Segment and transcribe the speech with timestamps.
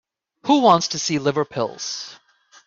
[0.47, 2.15] Who wants to see liver pills?